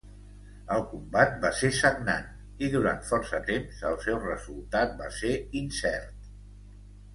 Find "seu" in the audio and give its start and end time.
4.07-4.19